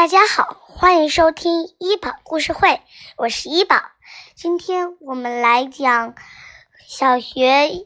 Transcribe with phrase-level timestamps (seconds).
[0.00, 2.80] 大家好，欢迎收听医宝故事会，
[3.18, 3.82] 我是医宝。
[4.34, 6.14] 今天我们来讲
[6.88, 7.84] 小学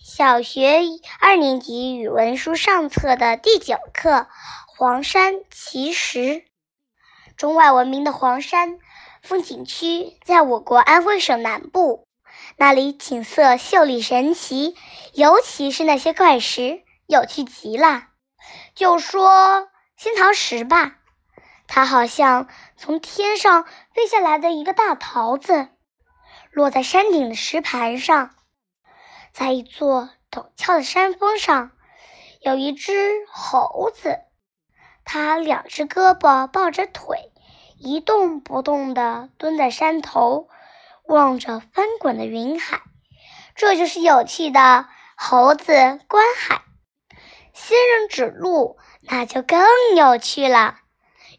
[0.00, 0.82] 小学
[1.18, 4.10] 二年级语文书上册的第九课
[4.68, 6.18] 《黄山奇石》。
[7.36, 8.78] 中外闻名的黄山
[9.20, 12.06] 风景区在我国安徽省南部，
[12.56, 14.76] 那里景色秀丽神奇，
[15.12, 18.04] 尤其是那些怪石，有趣极了。
[18.76, 20.97] 就说仙桃石吧。
[21.68, 25.68] 它好像从天上飞下来的一个大桃子，
[26.50, 28.34] 落在山顶的石盘上。
[29.32, 31.70] 在一座陡峭的山峰上，
[32.40, 32.92] 有一只
[33.30, 34.18] 猴子，
[35.04, 37.30] 它两只胳膊抱着腿，
[37.78, 40.48] 一动不动地蹲在山头，
[41.04, 42.80] 望着翻滚的云海。
[43.54, 46.62] 这就是有趣的猴子观海。
[47.52, 49.60] 仙人指路，那就更
[49.96, 50.78] 有趣了。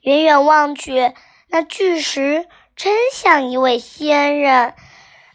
[0.01, 1.13] 远远望去，
[1.47, 4.73] 那巨石真像一位仙人，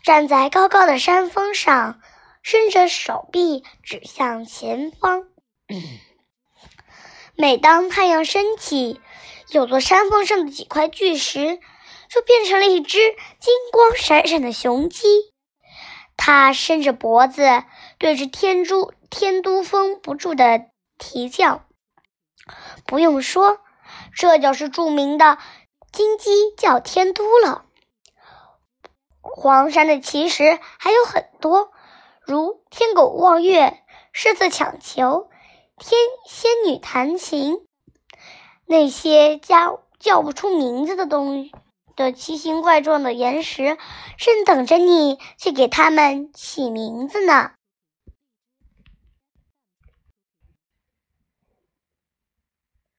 [0.02, 2.00] 站在高高的山峰上，
[2.42, 5.24] 伸着手臂指向前方。
[7.36, 9.00] 每当太阳升起，
[9.50, 11.58] 有座山峰上的几块巨石
[12.08, 12.98] 就变成了一只
[13.40, 15.06] 金光闪闪的雄鸡。
[16.16, 17.64] 它伸着脖子，
[17.98, 21.66] 对着天珠天都峰不住的啼叫。
[22.86, 23.58] 不用说。
[24.16, 25.38] 这就是著名的
[25.92, 27.64] 金鸡叫天都了。
[29.20, 31.70] 黄山的奇石还有很多，
[32.20, 33.78] 如天狗望月、
[34.12, 35.28] 狮子抢球、
[35.78, 35.98] 天
[36.28, 37.66] 仙女弹琴，
[38.66, 41.50] 那些叫叫不出名字的东
[41.96, 43.78] 的奇形怪状的岩石，
[44.18, 47.52] 正等着你去给它们起名字呢。